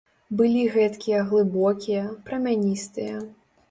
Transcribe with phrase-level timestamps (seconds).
[0.39, 3.27] Былі гэткія глыбокія, прамяністыя.